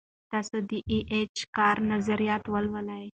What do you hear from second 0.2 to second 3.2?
تاسو د ای اېچ کار نظریات ولولئ.